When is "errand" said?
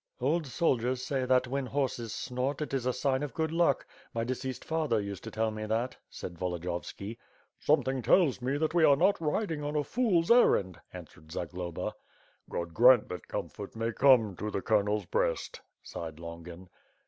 10.31-10.81